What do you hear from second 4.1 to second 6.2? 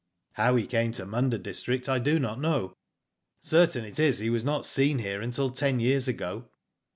he was not seen here until ten years